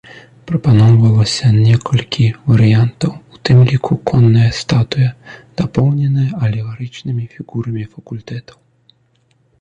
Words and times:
Прапаноўвалася 0.49 1.49
некалькі 1.57 2.25
варыянтаў, 2.53 3.11
у 3.35 3.41
тым 3.49 3.61
ліку 3.73 3.97
конная 4.13 4.49
статуя 4.63 5.09
дапоўненая 5.63 6.29
алегарычнымі 6.49 7.23
фігурамі 7.39 7.87
факультэтаў. 7.93 8.57